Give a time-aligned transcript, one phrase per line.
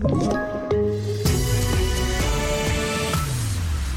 [0.00, 0.57] Thank you.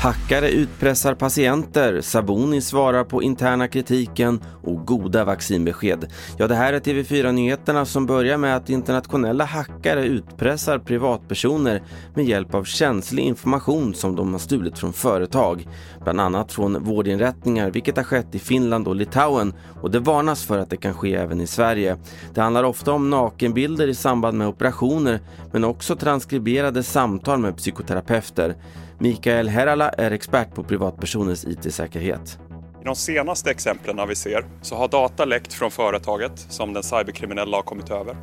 [0.02, 6.08] Hackare utpressar patienter, Saboni svarar på interna kritiken och goda vaccinbesked.
[6.38, 11.82] Ja, det här är TV4-nyheterna som börjar med att internationella hackare utpressar privatpersoner
[12.16, 15.68] med hjälp av känslig information som de har stulit från företag.
[16.04, 20.58] Bland annat från vårdinrättningar, vilket har skett i Finland och Litauen och det varnas för
[20.58, 21.98] att det kan ske även i Sverige.
[22.34, 25.20] Det handlar ofta om nakenbilder i samband med operationer
[25.52, 28.56] men också transkriberade samtal med psykoterapeuter.
[29.02, 32.40] Mikael Herala är expert på privatpersoners IT-säkerhet.
[32.82, 37.58] I de senaste exemplen vi ser så har data läckt från företaget som den cyberkriminella
[37.58, 38.18] har kommit över.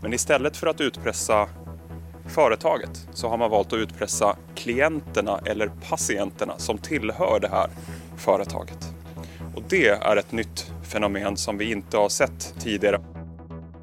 [0.00, 1.48] Men istället för att utpressa
[2.26, 7.70] företaget så har man valt att utpressa klienterna eller patienterna som tillhör det här
[8.16, 8.94] företaget.
[9.54, 13.00] Och det är ett nytt fenomen som vi inte har sett tidigare.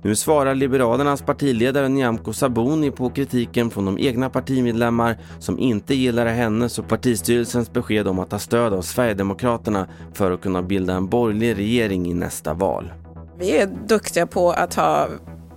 [0.02, 6.26] Nu svarar Liberalernas partiledare Nyamko Sabuni på kritiken från de egna partimedlemmar som inte gillar
[6.26, 11.08] hennes och partistyrelsens besked om att ta stöd av Sverigedemokraterna för att kunna bilda en
[11.08, 12.92] borgerlig regering i nästa val.
[13.40, 15.08] Vi är duktiga på att ha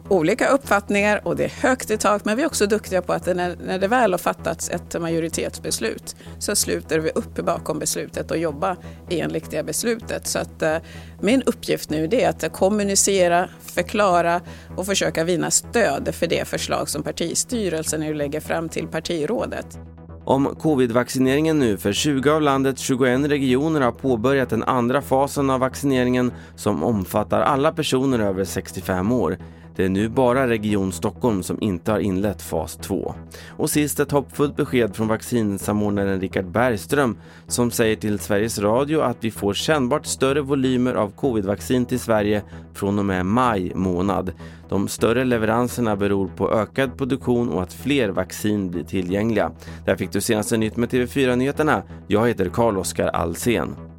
[0.09, 3.27] olika uppfattningar och det är högt i tak men vi är också duktiga på att
[3.27, 8.39] när, när det väl har fattats ett majoritetsbeslut så sluter vi upp bakom beslutet och
[8.39, 8.77] jobbar
[9.11, 10.27] enligt det beslutet.
[10.27, 10.77] Så att, eh,
[11.21, 14.41] min uppgift nu är att kommunicera, förklara
[14.77, 19.79] och försöka vinna stöd för det förslag som partistyrelsen nu lägger fram till partirådet.
[20.25, 25.61] Om covid-vaccineringen nu för 20 av landets 21 regioner har påbörjat den andra fasen av
[25.61, 29.39] vaccineringen som omfattar alla personer över 65 år.
[29.77, 33.15] Det är nu bara Region Stockholm som inte har inlett fas 2.
[33.49, 39.17] Och sist ett hoppfullt besked från vaccinsamordnaren Richard Bergström som säger till Sveriges Radio att
[39.21, 42.43] vi får kännbart större volymer av covidvaccin till Sverige
[42.75, 44.33] från och med maj månad.
[44.69, 49.53] De större leveranserna beror på ökad produktion och att fler vaccin blir tillgängliga.
[49.85, 51.83] Där fick du senaste nytt med TV4 Nyheterna.
[52.07, 53.92] Jag heter Carl-Oskar Alsen.